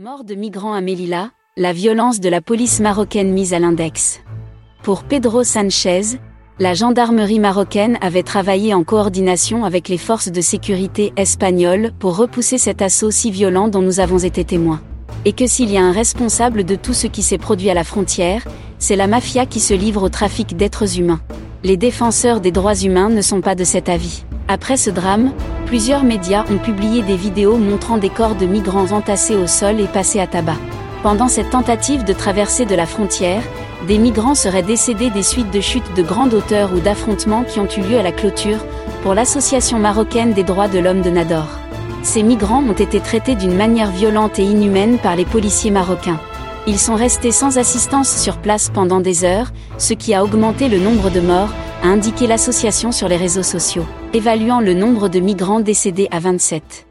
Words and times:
Mort 0.00 0.22
de 0.22 0.36
migrants 0.36 0.74
à 0.74 0.80
Melilla, 0.80 1.32
la 1.56 1.72
violence 1.72 2.20
de 2.20 2.28
la 2.28 2.40
police 2.40 2.78
marocaine 2.78 3.32
mise 3.32 3.52
à 3.52 3.58
l'index. 3.58 4.20
Pour 4.84 5.02
Pedro 5.02 5.42
Sanchez, 5.42 6.20
la 6.60 6.72
gendarmerie 6.72 7.40
marocaine 7.40 7.98
avait 8.00 8.22
travaillé 8.22 8.74
en 8.74 8.84
coordination 8.84 9.64
avec 9.64 9.88
les 9.88 9.98
forces 9.98 10.30
de 10.30 10.40
sécurité 10.40 11.12
espagnoles 11.16 11.90
pour 11.98 12.16
repousser 12.16 12.58
cet 12.58 12.80
assaut 12.80 13.10
si 13.10 13.32
violent 13.32 13.66
dont 13.66 13.82
nous 13.82 13.98
avons 13.98 14.18
été 14.18 14.44
témoins. 14.44 14.80
Et 15.24 15.32
que 15.32 15.48
s'il 15.48 15.68
y 15.68 15.78
a 15.78 15.82
un 15.82 15.90
responsable 15.90 16.62
de 16.62 16.76
tout 16.76 16.94
ce 16.94 17.08
qui 17.08 17.24
s'est 17.24 17.36
produit 17.36 17.70
à 17.70 17.74
la 17.74 17.82
frontière, 17.82 18.46
c'est 18.78 18.94
la 18.94 19.08
mafia 19.08 19.46
qui 19.46 19.58
se 19.58 19.74
livre 19.74 20.04
au 20.04 20.08
trafic 20.10 20.56
d'êtres 20.56 21.00
humains. 21.00 21.20
Les 21.64 21.76
défenseurs 21.76 22.40
des 22.40 22.52
droits 22.52 22.76
humains 22.76 23.08
ne 23.08 23.20
sont 23.20 23.40
pas 23.40 23.56
de 23.56 23.64
cet 23.64 23.88
avis. 23.88 24.22
Après 24.46 24.76
ce 24.76 24.90
drame, 24.90 25.32
plusieurs 25.68 26.02
médias 26.02 26.46
ont 26.50 26.56
publié 26.56 27.02
des 27.02 27.14
vidéos 27.14 27.58
montrant 27.58 27.98
des 27.98 28.08
corps 28.08 28.34
de 28.34 28.46
migrants 28.46 28.90
entassés 28.90 29.36
au 29.36 29.46
sol 29.46 29.78
et 29.80 29.86
passés 29.86 30.18
à 30.18 30.26
tabac. 30.26 30.56
Pendant 31.02 31.28
cette 31.28 31.50
tentative 31.50 32.04
de 32.04 32.14
traversée 32.14 32.64
de 32.64 32.74
la 32.74 32.86
frontière, 32.86 33.42
des 33.86 33.98
migrants 33.98 34.34
seraient 34.34 34.62
décédés 34.62 35.10
des 35.10 35.22
suites 35.22 35.52
de 35.52 35.60
chutes 35.60 35.94
de 35.94 36.02
grande 36.02 36.32
hauteur 36.32 36.72
ou 36.72 36.80
d'affrontements 36.80 37.44
qui 37.44 37.60
ont 37.60 37.68
eu 37.68 37.82
lieu 37.82 37.98
à 37.98 38.02
la 38.02 38.12
clôture, 38.12 38.64
pour 39.02 39.12
l'Association 39.12 39.78
marocaine 39.78 40.32
des 40.32 40.42
droits 40.42 40.68
de 40.68 40.78
l'homme 40.78 41.02
de 41.02 41.10
Nador. 41.10 41.46
Ces 42.02 42.22
migrants 42.22 42.64
ont 42.64 42.72
été 42.72 42.98
traités 42.98 43.34
d'une 43.34 43.54
manière 43.54 43.90
violente 43.90 44.38
et 44.38 44.44
inhumaine 44.44 44.96
par 44.96 45.16
les 45.16 45.26
policiers 45.26 45.70
marocains. 45.70 46.18
Ils 46.66 46.78
sont 46.78 46.94
restés 46.94 47.30
sans 47.30 47.58
assistance 47.58 48.10
sur 48.10 48.38
place 48.38 48.70
pendant 48.72 49.00
des 49.00 49.22
heures, 49.22 49.52
ce 49.76 49.92
qui 49.92 50.14
a 50.14 50.24
augmenté 50.24 50.68
le 50.68 50.78
nombre 50.78 51.10
de 51.10 51.20
morts, 51.20 51.52
a 51.82 51.86
indiqué 51.86 52.26
l'association 52.26 52.92
sur 52.92 53.08
les 53.08 53.16
réseaux 53.16 53.42
sociaux, 53.42 53.86
évaluant 54.12 54.60
le 54.60 54.74
nombre 54.74 55.08
de 55.08 55.20
migrants 55.20 55.60
décédés 55.60 56.08
à 56.10 56.18
27. 56.18 56.87